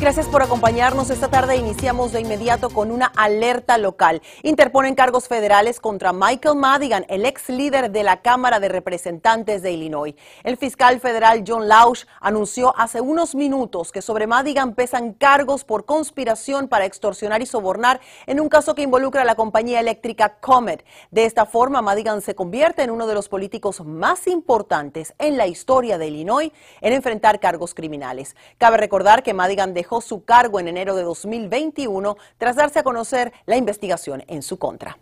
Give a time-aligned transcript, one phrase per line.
[0.00, 1.10] Gracias por acompañarnos.
[1.10, 4.22] Esta tarde iniciamos de inmediato con una alerta local.
[4.44, 9.72] Interponen cargos federales contra Michael Madigan, el ex líder de la Cámara de Representantes de
[9.72, 10.14] Illinois.
[10.44, 15.84] El fiscal federal John Lausch anunció hace unos minutos que sobre Madigan pesan cargos por
[15.84, 20.84] conspiración para extorsionar y sobornar en un caso que involucra a la compañía eléctrica Comet.
[21.10, 25.48] De esta forma, Madigan se convierte en uno de los políticos más importantes en la
[25.48, 28.36] historia de Illinois en enfrentar cargos criminales.
[28.58, 33.32] Cabe recordar que Madigan dejó su cargo en enero de 2021 tras darse a conocer
[33.46, 34.98] la investigación en su contra.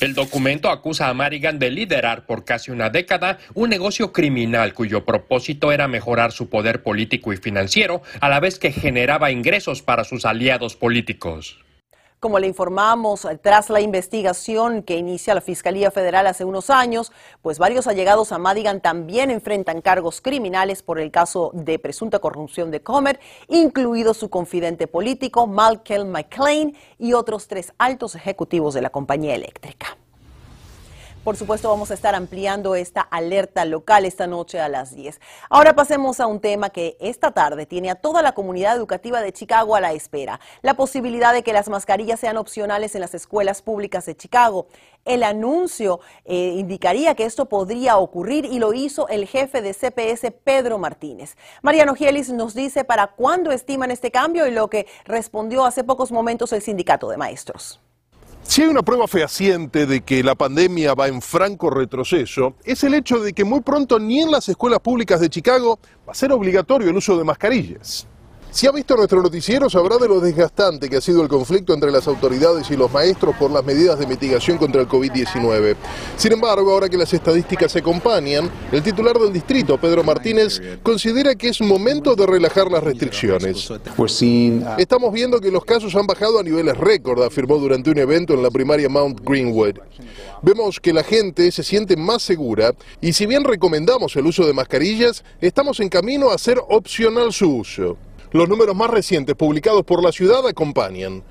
[0.00, 5.04] El documento acusa a Madigan de liderar por casi una década un negocio criminal cuyo
[5.04, 10.04] propósito era mejorar su poder político y financiero a la vez que generaba ingresos para
[10.04, 11.58] sus aliados políticos.
[12.22, 17.10] Como le informamos, tras la investigación que inicia la Fiscalía Federal hace unos años,
[17.42, 22.70] pues varios allegados a Madigan también enfrentan cargos criminales por el caso de presunta corrupción
[22.70, 28.90] de Comer, incluido su confidente político, Malcolm McLean, y otros tres altos ejecutivos de la
[28.90, 29.96] compañía eléctrica.
[31.24, 35.20] Por supuesto, vamos a estar ampliando esta alerta local esta noche a las 10.
[35.50, 39.32] Ahora pasemos a un tema que esta tarde tiene a toda la comunidad educativa de
[39.32, 43.62] Chicago a la espera, la posibilidad de que las mascarillas sean opcionales en las escuelas
[43.62, 44.66] públicas de Chicago.
[45.04, 50.32] El anuncio eh, indicaría que esto podría ocurrir y lo hizo el jefe de CPS,
[50.42, 51.36] Pedro Martínez.
[51.62, 56.10] Mariano Gielis nos dice para cuándo estiman este cambio y lo que respondió hace pocos
[56.10, 57.80] momentos el sindicato de maestros.
[58.42, 62.92] Si hay una prueba fehaciente de que la pandemia va en franco retroceso, es el
[62.94, 66.32] hecho de que muy pronto ni en las escuelas públicas de Chicago va a ser
[66.32, 68.06] obligatorio el uso de mascarillas.
[68.52, 71.90] Si ha visto nuestro noticiero sabrá de lo desgastante que ha sido el conflicto entre
[71.90, 75.74] las autoridades y los maestros por las medidas de mitigación contra el COVID-19.
[76.18, 81.34] Sin embargo, ahora que las estadísticas se acompañan, el titular del distrito, Pedro Martínez, considera
[81.34, 83.72] que es momento de relajar las restricciones.
[84.76, 88.42] Estamos viendo que los casos han bajado a niveles récord, afirmó durante un evento en
[88.42, 89.78] la primaria Mount Greenwood.
[90.42, 94.52] Vemos que la gente se siente más segura y si bien recomendamos el uso de
[94.52, 97.96] mascarillas, estamos en camino a hacer opcional su uso.
[98.32, 101.22] Los números más recientes publicados por la ciudad acompañan.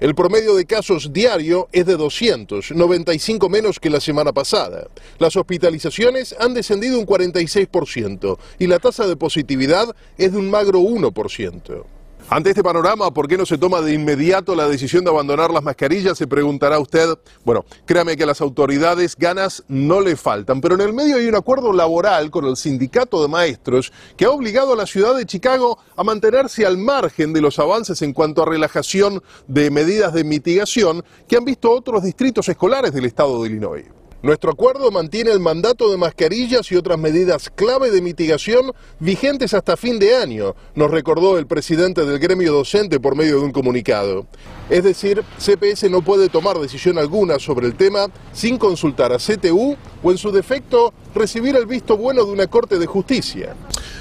[0.00, 4.88] El promedio de casos diario es de 200, 95 menos que la semana pasada.
[5.18, 10.80] Las hospitalizaciones han descendido un 46% y la tasa de positividad es de un magro
[10.80, 11.84] 1%.
[12.30, 15.62] Ante este panorama, ¿por qué no se toma de inmediato la decisión de abandonar las
[15.62, 16.18] mascarillas?
[16.18, 17.16] Se preguntará usted.
[17.42, 21.26] Bueno, créame que a las autoridades ganas no le faltan, pero en el medio hay
[21.26, 25.24] un acuerdo laboral con el sindicato de maestros que ha obligado a la ciudad de
[25.24, 30.24] Chicago a mantenerse al margen de los avances en cuanto a relajación de medidas de
[30.24, 33.97] mitigación que han visto otros distritos escolares del estado de Illinois.
[34.20, 39.76] Nuestro acuerdo mantiene el mandato de mascarillas y otras medidas clave de mitigación vigentes hasta
[39.76, 44.26] fin de año, nos recordó el presidente del gremio docente por medio de un comunicado.
[44.70, 49.76] Es decir, CPS no puede tomar decisión alguna sobre el tema sin consultar a CTU
[50.02, 53.54] o en su defecto recibir el visto bueno de una Corte de Justicia.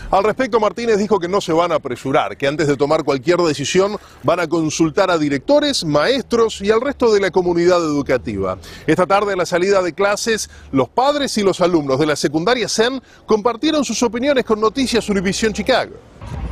[0.10, 3.40] Al respecto, Martínez dijo que no se van a apresurar, que antes de tomar cualquier
[3.40, 8.58] decisión van a consultar a directores, maestros y al resto de la comunidad educativa.
[8.86, 12.70] Esta tarde, a la salida de clases, los padres y los alumnos de la secundaria
[12.70, 15.96] SEN compartieron sus opiniones con Noticias Univisión Chicago.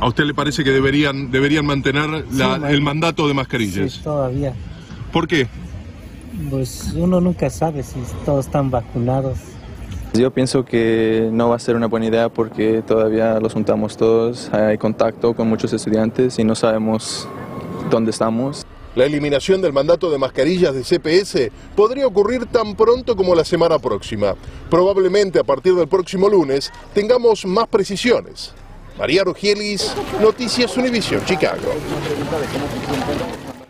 [0.00, 2.26] ¿A usted le parece que deberían, deberían mantener
[2.68, 3.92] el mandato de mascarillas?
[3.92, 4.54] Sí, todavía.
[5.12, 5.48] ¿Por qué?
[6.50, 7.94] Pues uno nunca sabe si
[8.26, 9.38] todos están vacunados.
[10.12, 14.50] Yo pienso que no va a ser una buena idea porque todavía los juntamos todos,
[14.52, 17.28] hay contacto con muchos estudiantes y no sabemos
[17.90, 18.64] dónde estamos.
[18.94, 23.78] La eliminación del mandato de mascarillas de CPS podría ocurrir tan pronto como la semana
[23.78, 24.34] próxima.
[24.70, 28.54] Probablemente a partir del próximo lunes tengamos más precisiones.
[28.98, 31.72] María Rogielis, Noticias Univision, Chicago.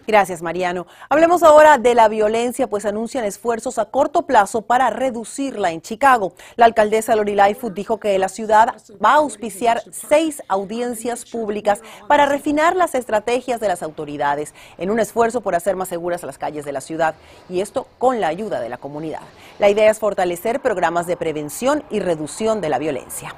[0.07, 0.87] Gracias, Mariano.
[1.09, 6.33] Hablemos ahora de la violencia, pues anuncian esfuerzos a corto plazo para reducirla en Chicago.
[6.55, 12.27] La alcaldesa Lori Lightfoot dijo que la ciudad va a auspiciar seis audiencias públicas para
[12.27, 16.65] refinar las estrategias de las autoridades en un esfuerzo por hacer más seguras las calles
[16.65, 17.17] de la ciudad
[17.49, 19.23] y esto con la ayuda de la comunidad.
[19.59, 23.35] La idea es fortalecer programas de prevención y reducción de la violencia.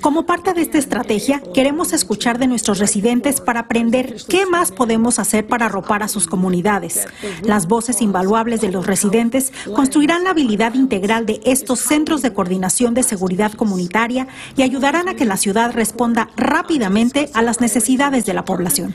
[0.00, 5.18] Como parte de esta estrategia, queremos escuchar de nuestros residentes para aprender qué más podemos
[5.18, 7.06] hacer para arropar a sus comunidades.
[7.42, 12.94] Las voces invaluables de los residentes construirán la habilidad integral de estos centros de coordinación
[12.94, 18.34] de seguridad comunitaria y ayudarán a que la ciudad responda rápidamente a las necesidades de
[18.34, 18.94] la población.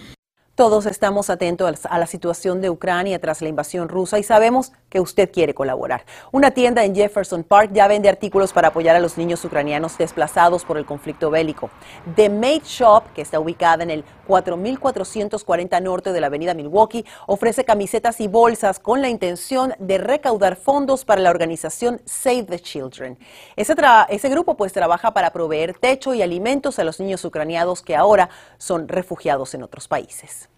[0.60, 5.00] Todos estamos atentos a la situación de Ucrania tras la invasión rusa y sabemos que
[5.00, 6.04] usted quiere colaborar.
[6.34, 10.66] Una tienda en Jefferson Park ya vende artículos para apoyar a los niños ucranianos desplazados
[10.66, 11.70] por el conflicto bélico.
[12.18, 17.64] The Made Shop, que está ubicada en el 4440 norte de la avenida Milwaukee, ofrece
[17.64, 23.18] camisetas y bolsas con la intención de recaudar fondos para la organización Save the Children.
[23.56, 23.76] Ese,
[24.10, 28.30] ese grupo pues trabaja para proveer techo y alimentos a los niños ucranianos que ahora
[28.58, 30.49] son refugiados en otros países.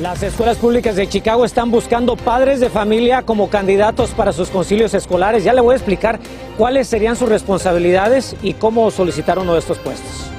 [0.00, 4.92] Las escuelas públicas de Chicago están buscando padres de familia como candidatos para sus concilios
[4.92, 5.42] escolares.
[5.42, 6.20] Ya le voy a explicar
[6.58, 10.30] cuáles serían sus responsabilidades y cómo solicitar uno de estos puestos.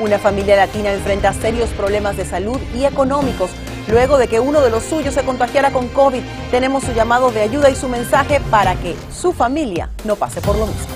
[0.00, 3.50] Una familia latina enfrenta serios problemas de salud y económicos
[3.88, 6.20] luego de que uno de los suyos se contagiara con COVID.
[6.50, 10.58] Tenemos su llamado de ayuda y su mensaje para que su familia no pase por
[10.58, 10.95] lo mismo.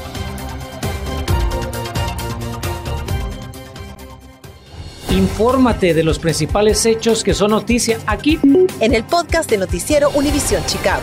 [5.11, 8.39] Infórmate de los principales hechos que son noticia aquí
[8.79, 11.03] en el podcast de Noticiero Univisión Chicago.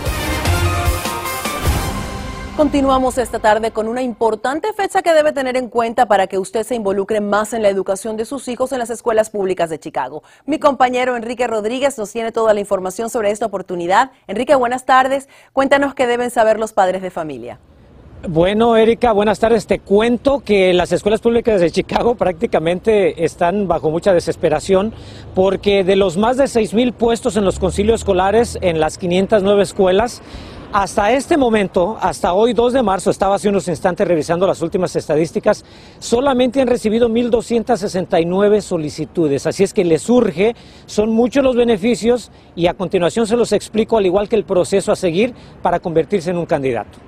[2.55, 6.63] Continuamos esta tarde con una importante fecha que debe tener en cuenta para que usted
[6.63, 10.23] se involucre más en la educación de sus hijos en las escuelas públicas de Chicago.
[10.45, 14.11] Mi compañero Enrique Rodríguez nos tiene toda la información sobre esta oportunidad.
[14.27, 15.27] Enrique, buenas tardes.
[15.51, 17.59] Cuéntanos qué deben saber los padres de familia.
[18.25, 19.67] Bueno, Erika, buenas tardes.
[19.67, 24.91] Te cuento que las escuelas públicas de Chicago prácticamente están bajo mucha desesperación
[25.35, 29.61] porque de los más de 6 mil puestos en los concilios escolares en las 509
[29.61, 30.23] escuelas,
[30.73, 34.95] hasta este momento, hasta hoy 2 de marzo, estaba hace unos instantes revisando las últimas
[34.95, 35.63] estadísticas,
[35.99, 39.45] solamente han recibido 1.269 solicitudes.
[39.45, 40.55] Así es que les surge,
[40.87, 44.91] son muchos los beneficios y a continuación se los explico al igual que el proceso
[44.91, 47.06] a seguir para convertirse en un candidato.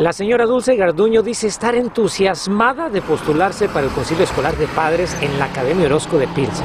[0.00, 5.14] La señora Dulce Garduño dice estar entusiasmada de postularse para el Concilio Escolar de Padres
[5.20, 6.64] en la Academia Orozco de Pilsen.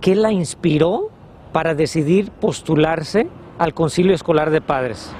[0.00, 1.08] ¿Qué la inspiró
[1.52, 3.28] para decidir postularse
[3.58, 5.12] al Concilio Escolar de Padres?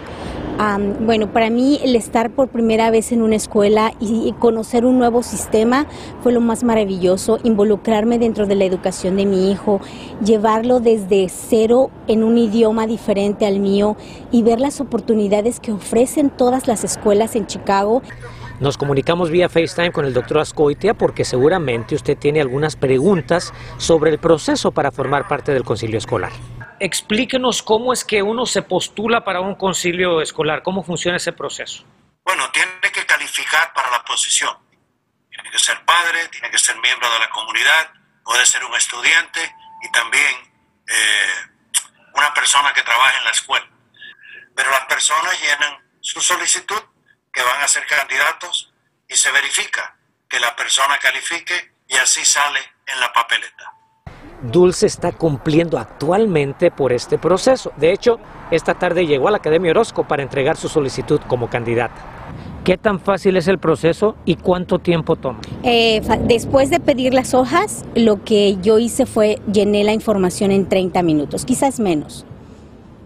[1.00, 5.22] Bueno, para mí el estar por primera vez en una escuela y, conocer un nuevo
[5.22, 5.86] sistema
[6.22, 9.80] fue lo más maravilloso, involucrarme dentro de la educación de mi hijo,
[10.24, 13.96] llevarlo desde cero en un idioma diferente al mío
[14.30, 18.02] y ver las oportunidades que ofrecen todas las escuelas en Chicago.
[18.60, 24.10] Nos comunicamos vía FaceTime con el doctor Ascoitia porque seguramente usted tiene algunas preguntas sobre
[24.10, 26.30] el proceso para formar parte del concilio escolar
[26.80, 31.84] explíquenos cómo es que uno se postula para un concilio escolar, cómo funciona ese proceso.
[32.24, 34.56] Bueno, tiene que calificar para la posición.
[35.30, 37.92] Tiene que ser padre, tiene que ser miembro de la comunidad,
[38.24, 40.34] puede ser un estudiante y también
[40.88, 41.34] eh,
[42.14, 43.68] una persona que trabaja en la escuela.
[44.54, 46.82] Pero las personas llenan su solicitud,
[47.32, 48.72] que van a ser candidatos,
[49.08, 49.96] y se verifica
[50.28, 53.72] que la persona califique y así sale en la papeleta.
[54.50, 57.72] Dulce está cumpliendo actualmente por este proceso.
[57.76, 58.18] De hecho,
[58.50, 61.94] esta tarde llegó a la Academia Orozco para entregar su solicitud como candidata.
[62.64, 65.40] ¿Qué tan fácil es el proceso y cuánto tiempo toma?
[65.62, 70.66] Eh, después de pedir las hojas, lo que yo hice fue llené la información en
[70.66, 72.24] 30 minutos, quizás menos.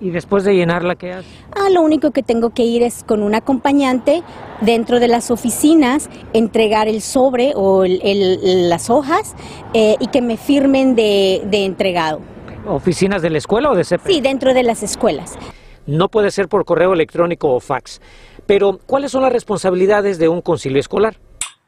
[0.01, 1.33] ¿Y después de llenarla qué haces?
[1.57, 4.23] Ah, lo único que tengo que ir es con un acompañante
[4.61, 9.35] dentro de las oficinas, entregar el sobre o las hojas
[9.75, 12.21] eh, y que me firmen de, entregado.
[12.67, 14.07] ¿Oficinas de la escuela o de CP?
[14.07, 15.37] Sí, dentro de las escuelas.
[15.87, 18.01] No puede ser por correo electrónico o fax.
[18.47, 21.19] Pero, ¿cuáles son las responsabilidades de un concilio escolar?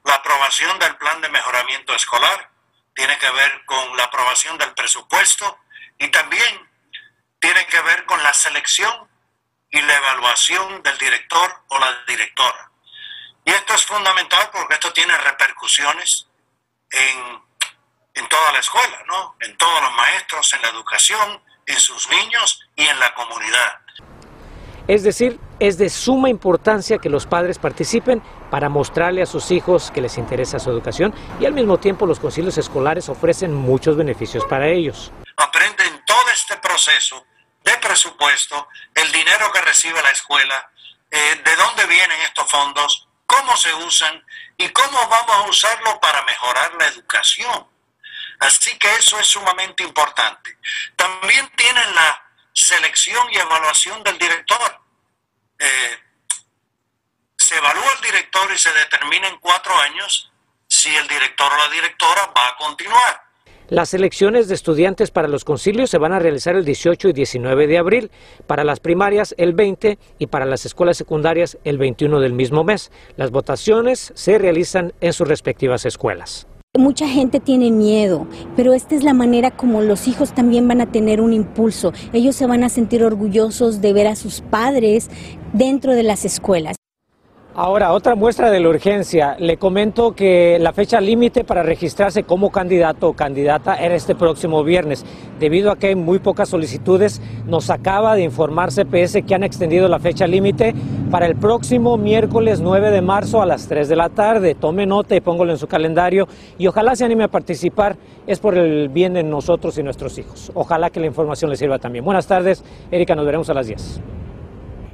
[0.04, 2.50] La aprobación del plan de mejoramiento escolar
[2.94, 5.56] tiene que ver con la aprobación del presupuesto
[5.98, 6.69] y también
[7.40, 9.08] tiene que ver con la selección
[9.70, 12.70] y la evaluación del director o la directora.
[13.44, 16.28] Y esto es fundamental porque esto tiene repercusiones
[16.90, 17.42] en,
[18.14, 19.36] en toda la escuela, ¿no?
[19.40, 23.80] En todos los maestros, en la educación, en sus niños y en la comunidad.
[24.86, 28.20] Es decir, es de suma importancia que los padres participen
[28.50, 32.18] para mostrarle a sus hijos que les interesa su educación y al mismo tiempo los
[32.18, 35.12] concilios escolares ofrecen muchos beneficios para ellos.
[35.36, 37.24] Aprenden todo este proceso
[37.62, 40.70] de presupuesto, el dinero que recibe la escuela,
[41.10, 44.24] eh, de dónde vienen estos fondos, cómo se usan
[44.56, 47.68] y cómo vamos a usarlo para mejorar la educación.
[48.40, 50.58] Así que eso es sumamente importante.
[50.96, 54.80] También tienen la selección y evaluación del director.
[55.58, 56.02] Eh,
[57.36, 60.30] se evalúa el director y se determina en cuatro años
[60.66, 63.29] si el director o la directora va a continuar.
[63.70, 67.68] Las elecciones de estudiantes para los concilios se van a realizar el 18 y 19
[67.68, 68.10] de abril,
[68.48, 72.90] para las primarias el 20 y para las escuelas secundarias el 21 del mismo mes.
[73.16, 76.48] Las votaciones se realizan en sus respectivas escuelas.
[76.76, 80.90] Mucha gente tiene miedo, pero esta es la manera como los hijos también van a
[80.90, 81.92] tener un impulso.
[82.12, 85.10] Ellos se van a sentir orgullosos de ver a sus padres
[85.52, 86.79] dentro de las escuelas.
[87.62, 89.36] Ahora, otra muestra de la urgencia.
[89.38, 94.64] Le comento que la fecha límite para registrarse como candidato o candidata era este próximo
[94.64, 95.04] viernes.
[95.38, 99.88] Debido a que hay muy pocas solicitudes, nos acaba de informar CPS que han extendido
[99.88, 100.74] la fecha límite
[101.10, 104.54] para el próximo miércoles 9 de marzo a las 3 de la tarde.
[104.54, 107.98] Tome nota y póngalo en su calendario y ojalá se anime a participar.
[108.26, 110.50] Es por el bien de nosotros y nuestros hijos.
[110.54, 112.06] Ojalá que la información les sirva también.
[112.06, 114.19] Buenas tardes, Erika, nos veremos a las 10.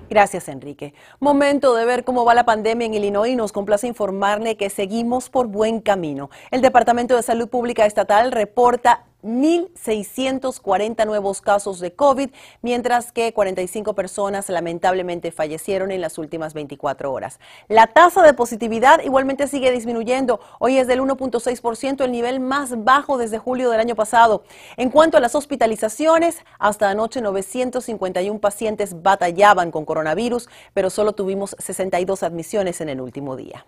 [0.09, 0.95] Gracias, Enrique.
[1.19, 5.49] Momento de ver cómo va la pandemia en Illinois nos complace informarle que seguimos por
[5.49, 6.31] buen camino.
[6.53, 12.30] El Departamento de Salud Pública Estatal reporta 1.640 nuevos casos de COVID,
[12.62, 17.40] mientras que 45 personas lamentablemente fallecieron en las últimas 24 horas.
[17.68, 20.40] La tasa de positividad igualmente sigue disminuyendo.
[20.61, 24.45] Hoy es del 1.6%, el nivel más bajo desde julio del año pasado.
[24.76, 31.56] En cuanto a las hospitalizaciones, hasta anoche 951 pacientes batallaban con coronavirus, pero solo tuvimos
[31.59, 33.66] 62 admisiones en el último día.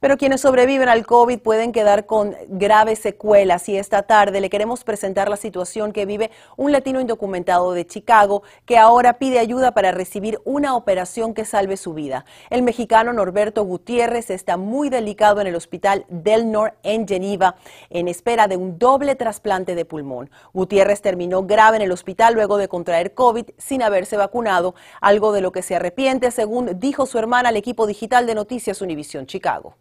[0.00, 4.84] Pero quienes sobreviven al COVID pueden quedar con graves secuelas y esta tarde le queremos
[4.84, 9.92] presentar la situación que vive un latino indocumentado de Chicago que ahora pide ayuda para
[9.92, 12.26] recibir una operación que salve su vida.
[12.50, 17.56] El mexicano Norberto Gutiérrez está muy delicado en el hospital Del Nor en Geneva
[17.88, 20.30] en espera de un doble trasplante de pulmón.
[20.52, 25.40] Gutiérrez terminó grave en el hospital luego de contraer COVID sin haberse vacunado, algo de
[25.40, 29.74] lo que se arrepiente según dijo su hermana al equipo digital de Noticias Univisión Chicago.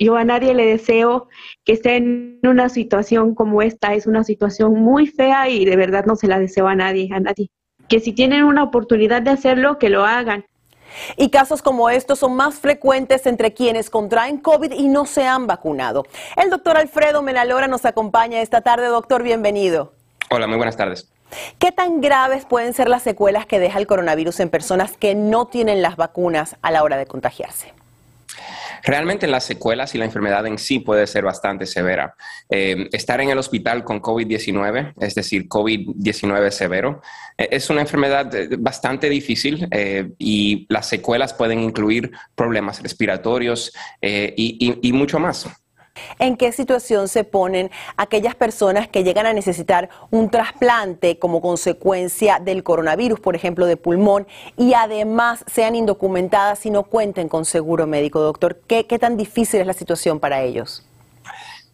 [0.00, 1.28] Yo a nadie le deseo
[1.62, 3.92] que esté en una situación como esta.
[3.92, 7.20] Es una situación muy fea y de verdad no se la deseo a nadie, a
[7.20, 7.50] nadie.
[7.86, 10.46] Que si tienen una oportunidad de hacerlo, que lo hagan.
[11.18, 15.46] Y casos como estos son más frecuentes entre quienes contraen COVID y no se han
[15.46, 16.06] vacunado.
[16.34, 18.86] El doctor Alfredo Menalora nos acompaña esta tarde.
[18.86, 19.92] Doctor, bienvenido.
[20.30, 21.12] Hola, muy buenas tardes.
[21.58, 25.46] ¿Qué tan graves pueden ser las secuelas que deja el coronavirus en personas que no
[25.46, 27.74] tienen las vacunas a la hora de contagiarse?
[28.82, 32.14] Realmente las secuelas y la enfermedad en sí puede ser bastante severa.
[32.48, 37.02] Eh, estar en el hospital con COVID-19, es decir, COVID-19 severo,
[37.36, 39.68] eh, es una enfermedad eh, bastante difícil
[40.18, 43.72] y las secuelas pueden incluir problemas respiratorios
[44.02, 45.46] y mucho más.
[46.18, 52.38] ¿En qué situación se ponen aquellas personas que llegan a necesitar un trasplante como consecuencia
[52.38, 57.86] del coronavirus, por ejemplo, de pulmón, y además sean indocumentadas y no cuenten con seguro
[57.86, 58.60] médico, doctor?
[58.66, 60.89] ¿Qué, qué tan difícil es la situación para ellos?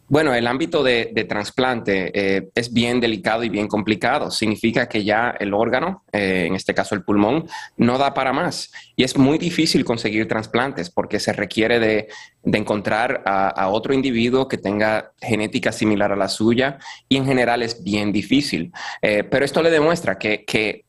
[0.09, 4.31] Bueno, el ámbito de, trasplante eh, es bien delicado y bien complicado.
[4.31, 8.71] Significa que ya el órgano, eh, en este caso el pulmón, no da para más.
[8.95, 12.07] Y es muy difícil conseguir trasplantes porque se requiere de,
[12.43, 16.77] encontrar a, otro individuo que tenga genética similar a la suya
[17.09, 18.71] y en general es bien difícil.
[19.01, 20.85] Eh, pero esto le demuestra que, que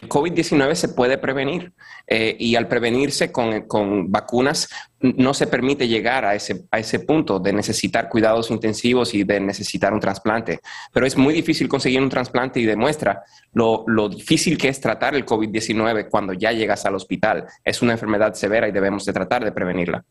[0.00, 1.72] el COVID-19 se puede prevenir
[2.06, 4.68] eh, y al prevenirse con, vacunas
[5.00, 9.40] no se permite llegar a ese, a ese punto de necesitar cuidados intensivos y de
[9.40, 10.60] necesitar un trasplante.
[10.92, 15.14] Pero es muy difícil conseguir un trasplante y demuestra lo, lo difícil que es tratar
[15.14, 17.46] el COVID-19 cuando ya llegas al hospital.
[17.64, 20.04] Es una enfermedad severa y debemos de tratar de prevenirla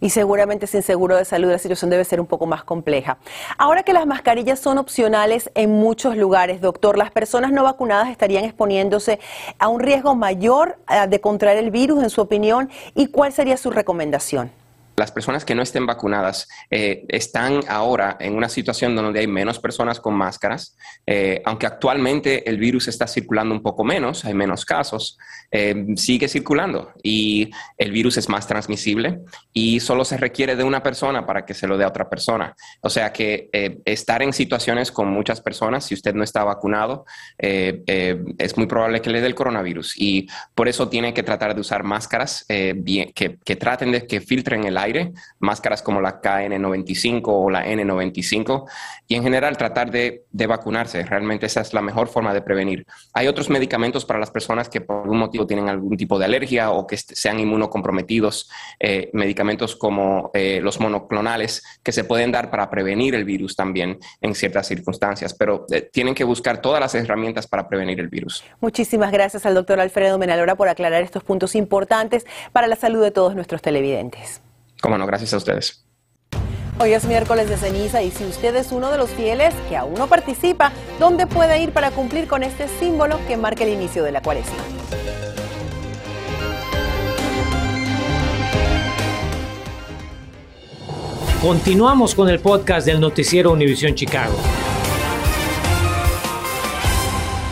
[0.00, 3.18] y seguramente sin seguro de salud la situación debe ser un poco más compleja.
[3.56, 8.44] Ahora que las mascarillas son opcionales en muchos lugares, doctor, las personas no vacunadas estarían
[8.44, 9.18] exponiéndose
[9.58, 13.56] a un riesgo mayor eh, de contraer el virus, en su opinión, y cuál sería
[13.56, 14.50] su recomendación
[14.98, 19.58] las personas que no estén vacunadas eh, están ahora en una situación donde hay menos
[19.60, 20.76] personas con máscaras,
[21.06, 25.16] eh, aunque actualmente el virus está circulando un poco menos, hay menos casos,
[25.50, 29.20] eh, sigue circulando y el virus es más transmisible
[29.52, 32.54] y solo se requiere de una persona para que se lo dé a otra persona.
[32.80, 33.48] O sea que
[33.84, 37.04] estar en situaciones con muchas personas, si usted no está vacunado,
[37.38, 41.60] es muy probable que le dé el coronavirus y por eso tiene que tratar de
[41.60, 42.44] usar máscaras
[42.76, 44.87] bien, que, que traten de que filtren el aire
[45.38, 48.64] máscaras como la KN95 o la N95
[49.06, 51.04] y en general tratar de, vacunarse.
[51.04, 52.86] Realmente esa es la mejor forma de prevenir.
[53.12, 56.70] Hay otros medicamentos para las personas que por algún motivo tienen algún tipo de alergia
[56.70, 62.70] o que sean inmunocomprometidos, eh, medicamentos como eh, los monoclonales que se pueden dar para
[62.70, 67.46] prevenir el virus también en ciertas circunstancias, pero eh, tienen que buscar todas las herramientas
[67.46, 68.44] para prevenir el virus.
[68.60, 73.10] Muchísimas gracias al doctor Alfredo Menalora por aclarar estos puntos importantes para la salud de
[73.10, 74.40] todos nuestros televidentes.
[74.80, 75.84] Cómo no, gracias a ustedes.
[76.80, 79.94] Hoy es miércoles de ceniza y si usted es uno de los fieles que aún
[79.94, 80.70] no participa,
[81.00, 84.54] ¿dónde puede ir para cumplir con este símbolo que marca el inicio de la cuaresma?
[91.42, 94.36] Continuamos con el podcast del noticiero Univisión Chicago.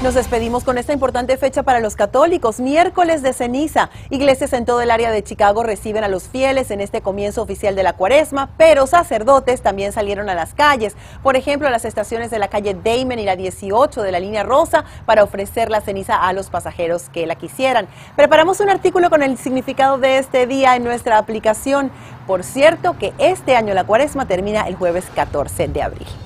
[0.03, 3.89] Nos despedimos con esta importante fecha para los católicos, miércoles de ceniza.
[4.11, 7.75] Iglesias en todo el área de Chicago reciben a los fieles en este comienzo oficial
[7.75, 12.31] de la cuaresma, pero sacerdotes también salieron a las calles, por ejemplo a las estaciones
[12.31, 16.17] de la calle Damon y la 18 de la línea rosa para ofrecer la ceniza
[16.17, 17.89] a los pasajeros que la quisieran.
[18.17, 21.91] Preparamos un artículo con el significado de este día en nuestra aplicación.
[22.27, 26.26] Por cierto que este año la cuaresma termina el jueves 14 de abril.